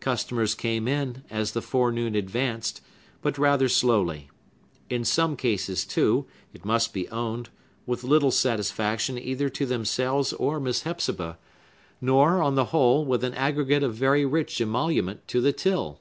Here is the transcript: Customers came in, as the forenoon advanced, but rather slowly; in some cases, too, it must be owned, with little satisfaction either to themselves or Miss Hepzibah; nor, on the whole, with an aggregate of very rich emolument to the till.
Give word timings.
Customers 0.00 0.52
came 0.52 0.88
in, 0.88 1.22
as 1.30 1.52
the 1.52 1.62
forenoon 1.62 2.16
advanced, 2.16 2.80
but 3.22 3.38
rather 3.38 3.68
slowly; 3.68 4.28
in 4.90 5.04
some 5.04 5.36
cases, 5.36 5.84
too, 5.84 6.26
it 6.52 6.64
must 6.64 6.92
be 6.92 7.08
owned, 7.10 7.50
with 7.86 8.02
little 8.02 8.32
satisfaction 8.32 9.16
either 9.16 9.48
to 9.48 9.64
themselves 9.64 10.32
or 10.32 10.58
Miss 10.58 10.82
Hepzibah; 10.82 11.38
nor, 12.00 12.42
on 12.42 12.56
the 12.56 12.70
whole, 12.74 13.04
with 13.04 13.22
an 13.22 13.34
aggregate 13.34 13.84
of 13.84 13.94
very 13.94 14.24
rich 14.24 14.60
emolument 14.60 15.24
to 15.28 15.40
the 15.40 15.52
till. 15.52 16.00